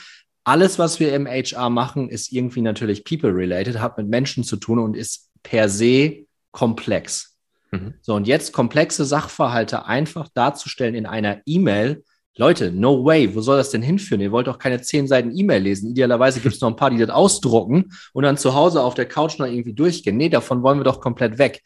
[0.46, 4.78] alles, was wir im HR machen, ist irgendwie natürlich people-related, hat mit Menschen zu tun
[4.78, 7.36] und ist per se komplex.
[7.72, 7.94] Mhm.
[8.00, 12.04] So, und jetzt komplexe Sachverhalte einfach darzustellen in einer E-Mail,
[12.36, 14.20] Leute, no way, wo soll das denn hinführen?
[14.20, 15.90] Ihr wollt doch keine zehn Seiten E-Mail lesen.
[15.90, 19.08] Idealerweise gibt es noch ein paar, die das ausdrucken und dann zu Hause auf der
[19.08, 20.16] Couch noch irgendwie durchgehen.
[20.16, 21.62] Nee, davon wollen wir doch komplett weg.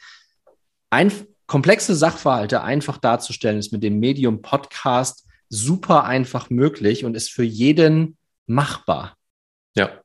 [0.89, 1.13] Ein,
[1.47, 7.43] komplexe Sachverhalte einfach darzustellen, ist mit dem Medium Podcast super einfach möglich und ist für
[7.43, 8.17] jeden
[8.51, 9.17] machbar.
[9.77, 10.01] Ja,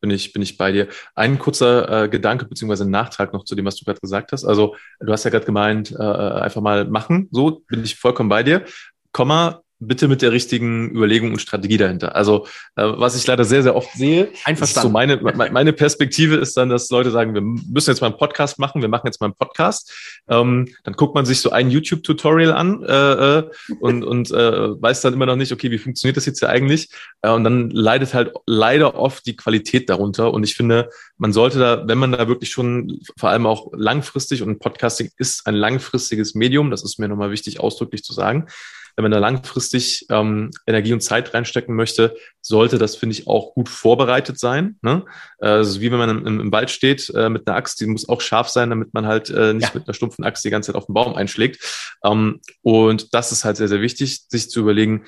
[0.00, 0.88] bin ich, bin ich bei dir.
[1.14, 4.44] Ein kurzer äh, Gedanke beziehungsweise Nachtrag noch zu dem, was du gerade gesagt hast.
[4.44, 7.28] Also du hast ja gerade gemeint, äh, einfach mal machen.
[7.32, 8.64] So bin ich vollkommen bei dir.
[9.12, 12.16] Komma, bitte mit der richtigen Überlegung und Strategie dahinter.
[12.16, 14.88] Also, äh, was ich leider sehr, sehr oft sehe, Einverstanden.
[14.88, 18.58] so meine, meine Perspektive ist dann, dass Leute sagen, wir müssen jetzt mal einen Podcast
[18.58, 19.92] machen, wir machen jetzt mal einen Podcast.
[20.28, 25.02] Ähm, dann guckt man sich so ein YouTube-Tutorial an äh, äh, und, und äh, weiß
[25.02, 26.88] dann immer noch nicht, okay, wie funktioniert das jetzt hier eigentlich?
[27.22, 30.32] Äh, und dann leidet halt leider oft die Qualität darunter.
[30.32, 34.42] Und ich finde, man sollte da, wenn man da wirklich schon vor allem auch langfristig
[34.42, 38.46] und Podcasting ist ein langfristiges Medium, das ist mir nochmal wichtig ausdrücklich zu sagen,
[38.96, 43.52] wenn man da langfristig ähm, Energie und Zeit reinstecken möchte, sollte das, finde ich, auch
[43.54, 44.78] gut vorbereitet sein.
[44.80, 45.04] Ne?
[45.38, 48.22] Also wie wenn man im, im Wald steht äh, mit einer Axt, die muss auch
[48.22, 49.74] scharf sein, damit man halt äh, nicht ja.
[49.74, 51.94] mit einer stumpfen Axt die ganze Zeit auf den Baum einschlägt.
[52.02, 55.04] Ähm, und das ist halt sehr, sehr wichtig, sich zu überlegen,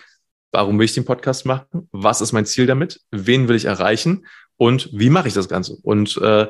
[0.53, 1.89] warum will ich den Podcast machen?
[1.91, 3.01] Was ist mein Ziel damit?
[3.11, 4.27] Wen will ich erreichen?
[4.59, 5.77] Und wie mache ich das Ganze?
[5.83, 6.49] Und äh,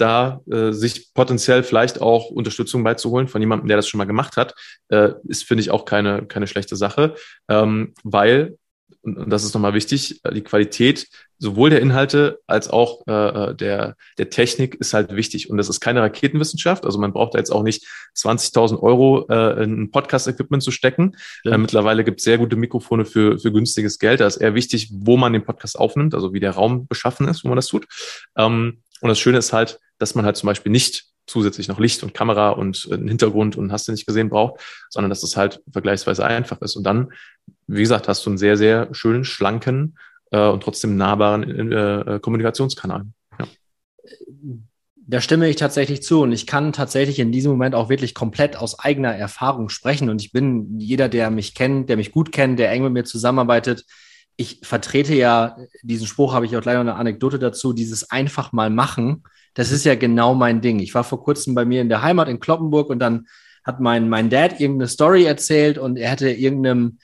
[0.00, 4.36] da äh, sich potenziell vielleicht auch Unterstützung beizuholen von jemandem, der das schon mal gemacht
[4.36, 4.54] hat,
[4.88, 7.14] äh, ist, finde ich, auch keine, keine schlechte Sache,
[7.48, 8.56] ähm, weil,
[9.02, 11.06] und, das ist nochmal wichtig, äh, die Qualität
[11.40, 15.48] sowohl der Inhalte als auch äh, äh, der, der Technik ist halt wichtig.
[15.48, 16.84] Und das ist keine Raketenwissenschaft.
[16.84, 21.16] Also man braucht da jetzt auch nicht 20.000 Euro äh, in ein Podcast-Equipment zu stecken.
[21.44, 21.52] Ja.
[21.52, 24.20] Äh, mittlerweile gibt es sehr gute Mikrofone für, für günstiges Geld.
[24.20, 27.42] Da ist eher wichtig, wo man den Podcast aufnimmt, also wie der Raum beschaffen ist,
[27.42, 27.86] wo man das tut.
[28.36, 32.02] Ähm, und das Schöne ist halt, dass man halt zum Beispiel nicht zusätzlich noch Licht
[32.02, 34.60] und Kamera und einen Hintergrund und hast du nicht gesehen braucht,
[34.90, 36.76] sondern dass das halt vergleichsweise einfach ist.
[36.76, 37.12] Und dann,
[37.66, 39.96] wie gesagt, hast du einen sehr, sehr schönen, schlanken
[40.32, 43.06] äh, und trotzdem nahbaren äh, Kommunikationskanal.
[43.38, 43.46] Ja.
[44.96, 48.56] Da stimme ich tatsächlich zu und ich kann tatsächlich in diesem Moment auch wirklich komplett
[48.56, 52.58] aus eigener Erfahrung sprechen und ich bin jeder, der mich kennt, der mich gut kennt,
[52.58, 53.84] der eng mit mir zusammenarbeitet,
[54.36, 58.70] ich vertrete ja, diesen Spruch habe ich auch leider eine Anekdote dazu, dieses einfach mal
[58.70, 59.24] machen.
[59.54, 60.78] Das ist ja genau mein Ding.
[60.78, 63.26] Ich war vor kurzem bei mir in der Heimat in Kloppenburg und dann
[63.64, 66.98] hat mein, mein Dad irgendeine Story erzählt und er hätte irgendeinem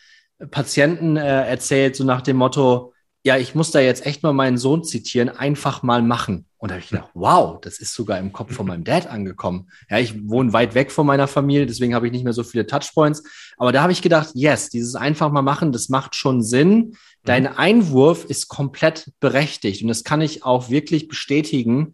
[0.51, 4.59] Patienten äh, erzählt, so nach dem Motto, ja, ich muss da jetzt echt mal meinen
[4.59, 6.46] Sohn zitieren, einfach mal machen.
[6.59, 9.69] Und da habe ich gedacht, wow, das ist sogar im Kopf von meinem Dad angekommen.
[9.91, 12.67] Ja, ich wohne weit weg von meiner Familie, deswegen habe ich nicht mehr so viele
[12.67, 13.23] Touchpoints.
[13.59, 16.97] Aber da habe ich gedacht, yes, dieses einfach mal machen, das macht schon Sinn.
[17.25, 17.57] Dein mhm.
[17.57, 19.83] Einwurf ist komplett berechtigt.
[19.83, 21.93] Und das kann ich auch wirklich bestätigen.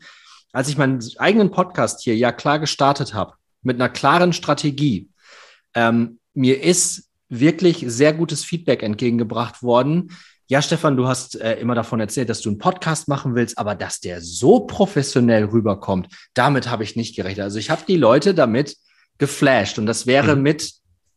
[0.53, 5.11] Als ich meinen eigenen Podcast hier ja klar gestartet habe, mit einer klaren Strategie,
[5.75, 10.11] ähm, mir ist wirklich sehr gutes Feedback entgegengebracht worden
[10.53, 13.75] ja, Stefan, du hast äh, immer davon erzählt, dass du einen Podcast machen willst, aber
[13.75, 17.45] dass der so professionell rüberkommt, damit habe ich nicht gerechnet.
[17.45, 18.77] Also ich habe die Leute damit
[19.17, 20.43] geflasht und das wäre mhm.
[20.43, 20.75] mit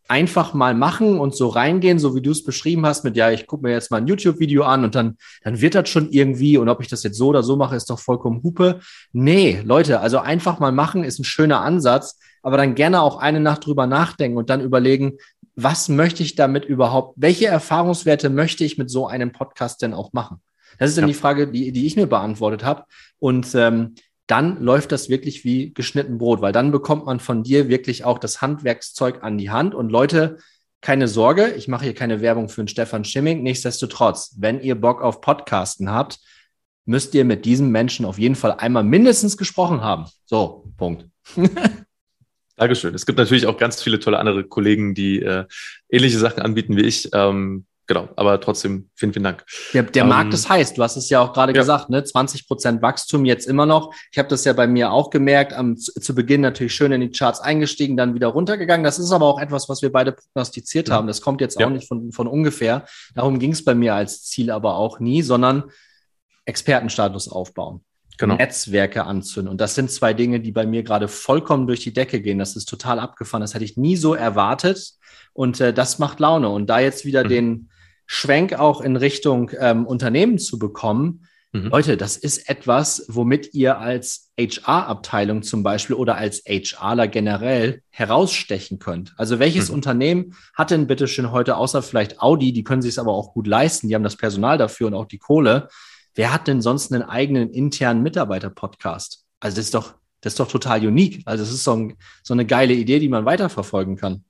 [0.07, 3.45] einfach mal machen und so reingehen, so wie du es beschrieben hast, mit ja, ich
[3.45, 6.69] gucke mir jetzt mal ein YouTube-Video an und dann, dann wird das schon irgendwie und
[6.69, 8.79] ob ich das jetzt so oder so mache, ist doch vollkommen Hupe.
[9.11, 13.39] Nee, Leute, also einfach mal machen ist ein schöner Ansatz, aber dann gerne auch eine
[13.39, 15.17] Nacht drüber nachdenken und dann überlegen,
[15.55, 20.13] was möchte ich damit überhaupt, welche Erfahrungswerte möchte ich mit so einem Podcast denn auch
[20.13, 20.41] machen?
[20.77, 21.09] Das ist dann ja.
[21.09, 22.83] die Frage, die, die ich mir beantwortet habe.
[23.19, 23.95] Und ähm,
[24.27, 28.17] dann läuft das wirklich wie geschnitten Brot, weil dann bekommt man von dir wirklich auch
[28.17, 29.75] das Handwerkszeug an die Hand.
[29.75, 30.37] Und Leute,
[30.81, 33.43] keine Sorge, ich mache hier keine Werbung für den Stefan Schimming.
[33.43, 36.19] Nichtsdestotrotz, wenn ihr Bock auf Podcasten habt,
[36.85, 40.05] müsst ihr mit diesem Menschen auf jeden Fall einmal mindestens gesprochen haben.
[40.25, 41.07] So, Punkt.
[42.57, 42.95] Dankeschön.
[42.95, 45.45] Es gibt natürlich auch ganz viele tolle andere Kollegen, die äh,
[45.89, 47.09] ähnliche Sachen anbieten wie ich.
[47.13, 49.45] Ähm, genau, aber trotzdem vielen, vielen Dank.
[49.73, 50.73] Der, der ähm, Markt ist heiß.
[50.73, 51.59] Du hast es ja auch gerade ja.
[51.59, 52.01] gesagt, ne?
[52.01, 53.93] 20 Prozent Wachstum jetzt immer noch.
[54.09, 55.51] Ich habe das ja bei mir auch gemerkt.
[55.51, 58.85] Am, zu Beginn natürlich schön in die Charts eingestiegen, dann wieder runtergegangen.
[58.85, 61.07] Das ist aber auch etwas, was wir beide prognostiziert haben.
[61.07, 61.67] Das kommt jetzt ja.
[61.67, 62.85] auch nicht von, von ungefähr.
[63.15, 65.65] Darum ging es bei mir als Ziel aber auch nie, sondern
[66.45, 67.83] Expertenstatus aufbauen
[68.17, 68.35] genau.
[68.35, 69.51] Netzwerke anzünden.
[69.51, 72.39] Und das sind zwei Dinge, die bei mir gerade vollkommen durch die Decke gehen.
[72.39, 73.41] Das ist total abgefahren.
[73.41, 74.93] Das hätte ich nie so erwartet.
[75.33, 76.49] Und äh, das macht Laune.
[76.49, 77.29] Und da jetzt wieder mhm.
[77.29, 77.69] den
[78.05, 81.69] Schwenk auch in Richtung ähm, Unternehmen zu bekommen, mhm.
[81.69, 88.79] Leute, das ist etwas, womit ihr als HR-Abteilung zum Beispiel oder als HRler generell herausstechen
[88.79, 89.13] könnt.
[89.17, 89.75] Also welches mhm.
[89.75, 93.33] Unternehmen hat denn bitte schön heute, außer vielleicht Audi, die können sich es aber auch
[93.33, 95.69] gut leisten, die haben das Personal dafür und auch die Kohle,
[96.15, 99.25] wer hat denn sonst einen eigenen internen Mitarbeiter-Podcast?
[99.39, 101.21] Also das ist doch, das ist doch total unique.
[101.25, 104.23] Also es ist so, ein, so eine geile Idee, die man weiterverfolgen kann.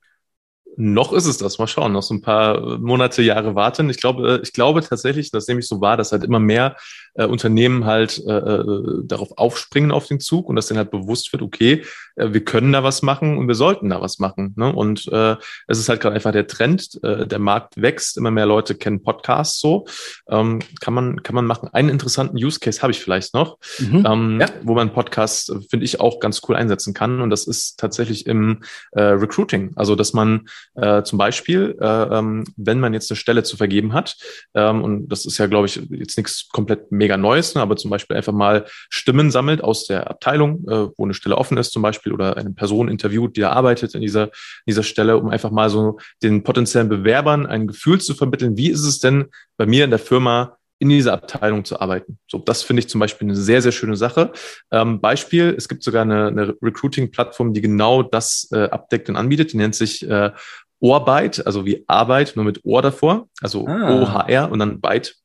[0.77, 1.57] Noch ist es das.
[1.57, 1.93] Mal schauen.
[1.93, 3.89] Noch so ein paar Monate, Jahre warten.
[3.89, 6.75] Ich glaube, ich glaube tatsächlich, dass nämlich so war, dass halt immer mehr
[7.15, 11.31] äh, Unternehmen halt äh, äh, darauf aufspringen auf den Zug und dass denen halt bewusst
[11.33, 11.83] wird, okay,
[12.15, 14.53] äh, wir können da was machen und wir sollten da was machen.
[14.57, 14.73] Ne?
[14.73, 15.35] Und äh,
[15.67, 16.99] es ist halt gerade einfach der Trend.
[17.03, 19.85] Äh, der Markt wächst, immer mehr Leute kennen Podcasts so.
[20.29, 21.69] Ähm, kann man kann man machen.
[21.73, 24.05] Einen interessanten Use Case habe ich vielleicht noch, mhm.
[24.05, 24.47] ähm, ja.
[24.63, 27.21] wo man Podcasts äh, finde ich auch ganz cool einsetzen kann.
[27.21, 29.71] Und das ist tatsächlich im äh, Recruiting.
[29.75, 33.93] Also dass man äh, zum Beispiel, äh, ähm, wenn man jetzt eine Stelle zu vergeben
[33.93, 34.17] hat,
[34.53, 37.91] ähm, und das ist ja, glaube ich, jetzt nichts komplett mega Neues, ne, aber zum
[37.91, 41.83] Beispiel einfach mal Stimmen sammelt aus der Abteilung, äh, wo eine Stelle offen ist zum
[41.83, 44.29] Beispiel, oder eine Person interviewt, die da arbeitet in dieser,
[44.67, 48.85] dieser Stelle, um einfach mal so den potenziellen Bewerbern ein Gefühl zu vermitteln, wie ist
[48.85, 49.25] es denn
[49.57, 52.17] bei mir in der Firma, in dieser Abteilung zu arbeiten.
[52.29, 54.33] So, das finde ich zum Beispiel eine sehr, sehr schöne Sache.
[54.71, 59.53] Ähm, Beispiel, es gibt sogar eine, eine Recruiting-Plattform, die genau das äh, abdeckt und anbietet.
[59.53, 60.31] Die nennt sich äh,
[60.79, 64.01] Ohrbyte, also wie Arbeit, nur mit Ohr davor, also ah.
[64.01, 65.15] OHR und dann Byte.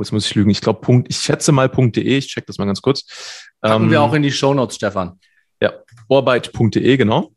[0.00, 2.58] Äh, jetzt muss ich lügen, ich glaube Punkt, ich schätze mal Punkt.de, ich check das
[2.58, 3.04] mal ganz kurz.
[3.60, 5.18] Packen ähm, wir auch in die Show Notes, Stefan.
[5.60, 5.74] Ja,
[6.08, 7.32] ohrbyte.de, genau.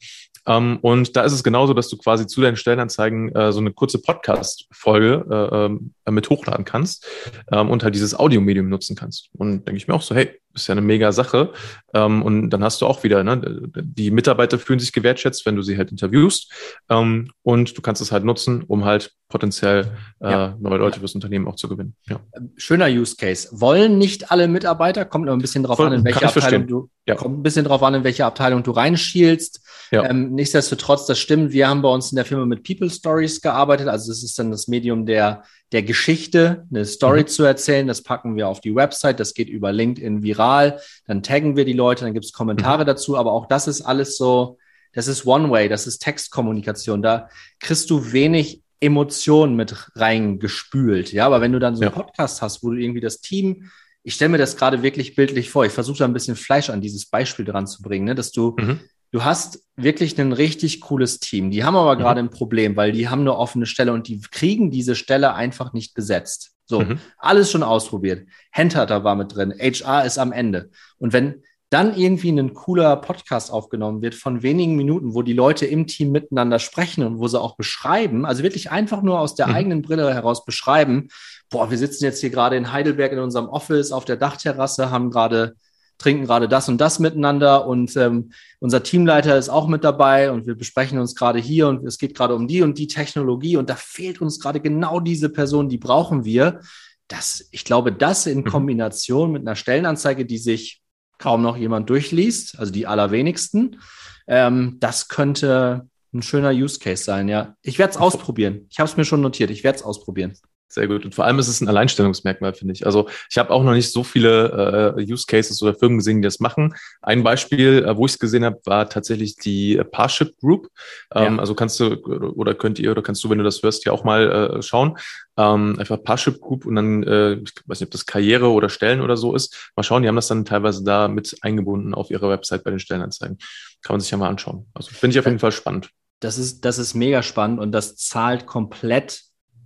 [0.45, 3.71] Ähm, und da ist es genauso, dass du quasi zu deinen Stellenanzeigen äh, so eine
[3.71, 7.08] kurze Podcast-Folge äh, ähm, mit hochladen kannst
[7.52, 9.30] ähm, und halt dieses Audiomedium nutzen kannst.
[9.34, 11.53] Und denke ich mir auch so, hey, ist ja eine mega Sache.
[11.93, 13.41] Ähm, und dann hast du auch wieder, ne,
[13.75, 16.51] die Mitarbeiter fühlen sich gewertschätzt, wenn du sie halt interviewst.
[16.89, 20.57] Ähm, und du kannst es halt nutzen, um halt potenziell äh, ja.
[20.59, 21.95] neue Leute fürs Unternehmen auch zu gewinnen.
[22.07, 22.19] Ja.
[22.55, 23.49] Schöner Use Case.
[23.51, 26.89] Wollen nicht alle Mitarbeiter, kommt noch ein bisschen drauf Voll, an, in welche Abteilung du,
[27.07, 27.15] ja.
[27.15, 29.61] kommt ein bisschen drauf an, in welche Abteilung du reinschielst.
[29.91, 30.07] Ja.
[30.07, 31.51] Ähm, nichtsdestotrotz, das stimmt.
[31.51, 33.87] Wir haben bei uns in der Firma mit People Stories gearbeitet.
[33.87, 37.27] Also das ist dann das Medium der der Geschichte eine Story mhm.
[37.27, 37.88] zu erzählen.
[37.88, 41.73] Das packen wir auf die Website, das geht über LinkedIn viral, dann taggen wir die
[41.73, 42.88] Leute, dann gibt es Kommentare mhm.
[42.88, 44.57] dazu, aber auch das ist alles so,
[44.93, 47.01] das ist One-Way, das ist Textkommunikation.
[47.01, 47.27] Da
[47.59, 51.12] kriegst du wenig Emotionen mit reingespült.
[51.12, 52.01] Ja, aber wenn du dann so einen ja.
[52.01, 53.71] Podcast hast, wo du irgendwie das Team,
[54.03, 56.81] ich stelle mir das gerade wirklich bildlich vor, ich versuche da ein bisschen Fleisch an
[56.81, 58.15] dieses Beispiel dran zu bringen, ne?
[58.15, 58.79] dass du mhm
[59.13, 61.52] du hast wirklich ein richtig cooles Team.
[61.52, 61.99] Die haben aber mhm.
[61.99, 65.71] gerade ein Problem, weil die haben eine offene Stelle und die kriegen diese Stelle einfach
[65.71, 66.52] nicht besetzt.
[66.65, 66.99] So, mhm.
[67.17, 68.28] alles schon ausprobiert.
[68.52, 70.71] Handhunter war mit drin, HR ist am Ende.
[70.97, 75.65] Und wenn dann irgendwie ein cooler Podcast aufgenommen wird von wenigen Minuten, wo die Leute
[75.65, 79.47] im Team miteinander sprechen und wo sie auch beschreiben, also wirklich einfach nur aus der
[79.47, 79.56] mhm.
[79.56, 81.10] eigenen Brille heraus beschreiben,
[81.49, 85.12] boah, wir sitzen jetzt hier gerade in Heidelberg in unserem Office auf der Dachterrasse, haben
[85.12, 85.56] gerade
[85.97, 90.47] trinken gerade das und das miteinander und ähm, unser Teamleiter ist auch mit dabei und
[90.47, 93.69] wir besprechen uns gerade hier und es geht gerade um die und die Technologie und
[93.69, 96.60] da fehlt uns gerade genau diese Person, die brauchen wir.
[97.08, 98.45] Das, ich glaube, das in mhm.
[98.45, 100.82] Kombination mit einer Stellenanzeige, die sich
[101.17, 103.79] kaum noch jemand durchliest, also die allerwenigsten,
[104.27, 107.56] ähm, das könnte ein schöner Use Case sein, ja.
[107.62, 108.67] Ich werde es ausprobieren.
[108.69, 109.49] Ich habe es mir schon notiert.
[109.49, 110.34] Ich werde es ausprobieren.
[110.73, 111.05] Sehr gut.
[111.05, 112.88] Und vor allem ist es ein Alleinstellungsmerkmal, finde ich.
[112.88, 116.25] Also ich habe auch noch nicht so viele äh, Use Cases oder Firmen gesehen, die
[116.25, 116.73] das machen.
[117.03, 120.69] Ein Beispiel, äh, wo ich es gesehen habe, war tatsächlich die Parship Group.
[121.13, 121.39] Ähm, ja.
[121.39, 124.03] Also kannst du oder könnt ihr oder kannst du, wenn du das hörst, ja auch
[124.03, 124.97] mal äh, schauen.
[125.38, 129.01] Ähm, einfach Parship Group und dann, äh, ich weiß nicht, ob das Karriere oder Stellen
[129.01, 129.71] oder so ist.
[129.75, 132.79] Mal schauen, die haben das dann teilweise da mit eingebunden auf ihrer Website bei den
[132.79, 133.38] Stellenanzeigen.
[133.83, 134.65] Kann man sich ja mal anschauen.
[134.73, 135.91] Also finde ich auf jeden Fall spannend.
[136.19, 139.21] Das ist, das ist mega spannend und das zahlt komplett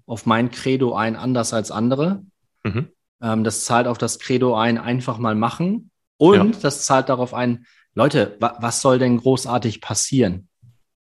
[0.07, 2.23] auf mein Credo ein, anders als andere.
[2.63, 2.89] Mhm.
[3.21, 5.91] Ähm, das zahlt auf das Credo ein, einfach mal machen.
[6.17, 6.59] Und ja.
[6.61, 10.47] das zahlt darauf ein, Leute, wa was soll denn großartig passieren?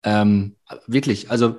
[0.05, 1.57] Ähm, wirklich, also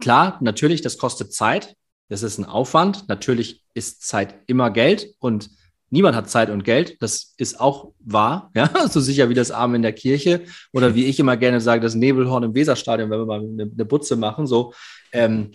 [0.00, 1.76] klar, natürlich, das kostet Zeit.
[2.08, 3.08] Das ist ein Aufwand.
[3.08, 5.50] Natürlich ist Zeit immer Geld und
[5.90, 7.00] niemand hat Zeit und Geld.
[7.00, 10.42] Das ist auch wahr, ja, so sicher wie das Arm in der Kirche
[10.72, 14.16] oder wie ich immer gerne sage, das Nebelhorn im Weserstadion, wenn wir mal eine, Butze
[14.16, 14.46] machen.
[14.46, 14.74] So,
[15.12, 15.52] ähm,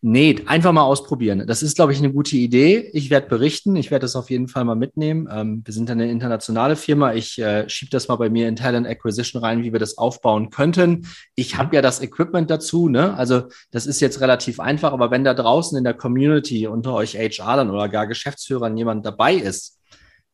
[0.00, 1.44] Nee, einfach mal ausprobieren.
[1.48, 2.88] Das ist, glaube ich, eine gute Idee.
[2.92, 3.74] Ich werde berichten.
[3.74, 5.28] Ich werde das auf jeden Fall mal mitnehmen.
[5.28, 7.14] Ähm, wir sind eine internationale Firma.
[7.14, 10.50] Ich äh, schiebe das mal bei mir in Talent Acquisition rein, wie wir das aufbauen
[10.50, 11.08] könnten.
[11.34, 12.88] Ich habe ja das Equipment dazu.
[12.88, 13.14] Ne?
[13.14, 14.92] Also das ist jetzt relativ einfach.
[14.92, 19.34] Aber wenn da draußen in der Community unter euch HR-Lern oder gar Geschäftsführern jemand dabei
[19.34, 19.80] ist,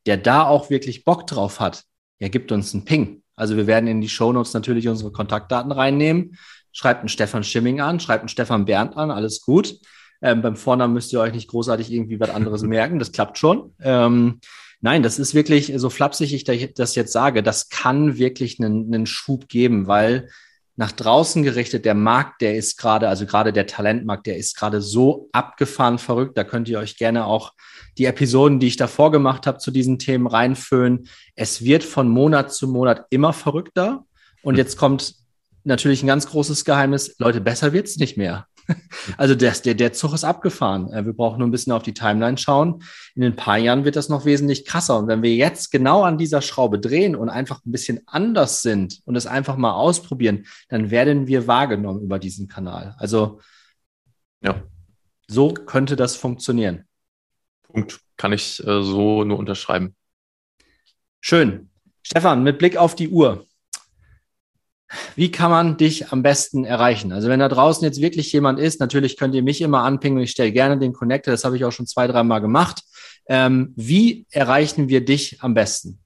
[0.05, 1.85] der da auch wirklich Bock drauf hat,
[2.18, 3.22] ja, gibt uns einen Ping.
[3.35, 6.37] Also wir werden in die Show Notes natürlich unsere Kontaktdaten reinnehmen
[6.74, 9.78] schreibt einen Stefan Schimming an, schreibt einen Stefan Bernd an, alles gut.
[10.20, 13.74] Ähm, beim Vornamen müsst ihr euch nicht großartig irgendwie was anderes merken, das klappt schon.
[13.80, 14.40] Ähm,
[14.80, 19.06] nein, das ist wirklich, so flapsig ich das jetzt sage, das kann wirklich einen, einen
[19.06, 20.28] Schub geben, weil
[20.76, 24.80] nach draußen gerichtet, der Markt, der ist gerade, also gerade der Talentmarkt, der ist gerade
[24.80, 26.37] so abgefahren verrückt.
[26.37, 27.52] Da könnt ihr euch gerne auch
[27.96, 31.08] die Episoden, die ich davor gemacht habe, zu diesen Themen reinfüllen.
[31.37, 34.04] Es wird von Monat zu Monat immer verrückter.
[34.42, 35.14] Und jetzt kommt
[35.64, 38.46] natürlich ein ganz großes Geheimnis, Leute, besser wird's nicht mehr.
[39.18, 40.90] Also der, der, der Zug ist abgefahren.
[40.92, 42.83] Äh, wir brauchen nur ein bisschen auf die Timeline schauen.
[43.14, 44.98] In ein paar Jahren wird das noch wesentlich krasser.
[44.98, 49.03] Und wenn wir jetzt genau an dieser Schraube drehen und einfach ein bisschen anders sind
[49.05, 52.94] und es einfach mal ausprobieren, dann werden wir wahrgenommen über diesen Kanal.
[52.98, 53.40] Also
[54.40, 54.62] ja,
[55.27, 56.85] so könnte das funktionieren.
[57.62, 58.00] Punkt.
[58.16, 59.94] Kann ich äh, so nur unterschreiben.
[61.20, 61.70] Schön.
[62.03, 63.46] Stefan, mit Blick auf die Uhr.
[65.16, 67.12] Wie kann man dich am besten erreichen?
[67.12, 70.30] Also wenn da draußen jetzt wirklich jemand ist, natürlich könnt ihr mich immer anpingen ich
[70.30, 72.83] stelle gerne den Connector, das habe ich auch schon zwei, dreimal gemacht.
[73.26, 76.03] Ähm, wie erreichen wir dich am besten?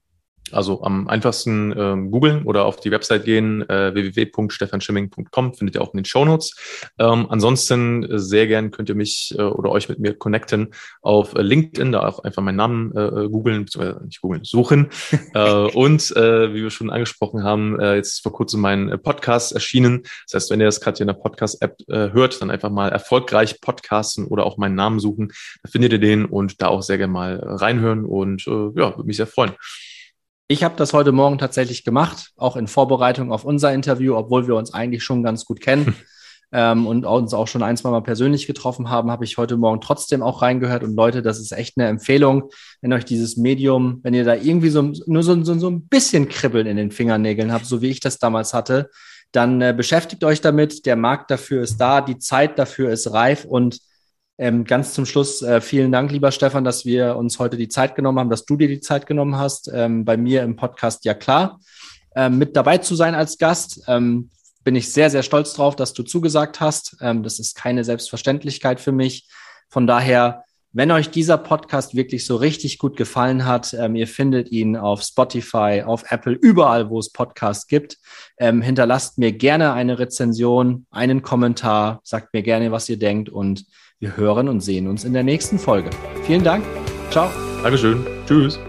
[0.53, 5.93] Also am einfachsten ähm, googeln oder auf die Website gehen, äh, www.stefanschimming.com, findet ihr auch
[5.93, 6.57] in den Shownotes.
[6.99, 10.69] Ähm, ansonsten äh, sehr gern könnt ihr mich äh, oder euch mit mir connecten
[11.03, 14.89] auf äh, LinkedIn, da auch einfach meinen Namen äh, äh googeln, beziehungsweise nicht googeln, suchen.
[15.35, 20.03] äh, und äh, wie wir schon angesprochen haben, äh, jetzt vor kurzem mein Podcast erschienen.
[20.27, 22.91] Das heißt, wenn ihr das gerade hier in der Podcast-App äh, hört, dann einfach mal
[22.91, 25.33] erfolgreich podcasten oder auch meinen Namen suchen.
[25.63, 29.05] Da findet ihr den und da auch sehr gerne mal reinhören und äh, ja, würde
[29.05, 29.53] mich sehr freuen.
[30.51, 34.55] Ich habe das heute Morgen tatsächlich gemacht, auch in Vorbereitung auf unser Interview, obwohl wir
[34.55, 35.95] uns eigentlich schon ganz gut kennen
[36.53, 39.83] ähm, und uns auch schon ein, zwei Mal persönlich getroffen haben, habe ich heute Morgen
[39.83, 40.83] trotzdem auch reingehört.
[40.83, 44.71] Und Leute, das ist echt eine Empfehlung, wenn euch dieses Medium, wenn ihr da irgendwie
[44.71, 48.01] so nur so, so, so ein bisschen Kribbeln in den Fingernägeln habt, so wie ich
[48.01, 48.89] das damals hatte,
[49.33, 50.87] dann äh, beschäftigt euch damit.
[50.87, 53.81] Der Markt dafür ist da, die Zeit dafür ist reif und
[54.39, 57.97] ähm, ganz zum Schluss, äh, vielen Dank, lieber Stefan, dass wir uns heute die Zeit
[57.97, 61.15] genommen haben, dass du dir die Zeit genommen hast, ähm, bei mir im Podcast Ja
[61.15, 61.59] klar,
[62.15, 63.83] ähm, mit dabei zu sein als Gast.
[63.89, 64.31] Ähm,
[64.63, 66.97] bin ich sehr, sehr stolz drauf, dass du zugesagt hast.
[67.01, 69.29] Ähm, das ist keine Selbstverständlichkeit für mich.
[69.71, 74.53] Von daher, wenn euch dieser Podcast wirklich so richtig gut gefallen hat, ähm, ihr findet
[74.53, 77.97] ihn auf Spotify, auf Apple, überall, wo es Podcasts gibt.
[78.39, 83.65] Ähm, hinterlasst mir gerne eine Rezension, einen Kommentar, sagt mir gerne, was ihr denkt und
[84.01, 85.91] wir hören und sehen uns in der nächsten Folge.
[86.25, 86.65] Vielen Dank.
[87.11, 87.31] Ciao.
[87.63, 88.07] Dankeschön.
[88.27, 88.61] Tschüss.